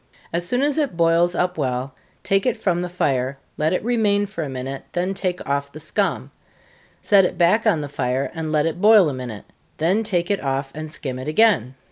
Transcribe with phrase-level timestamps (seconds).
[0.33, 1.93] As soon as it boils up well,
[2.23, 5.79] take it from the fire, let it remain for a minute, then take off the
[5.79, 6.31] scum
[7.03, 9.45] set it back on the fire, and let it boil a minute,
[9.77, 11.75] then take it off, and skim it again.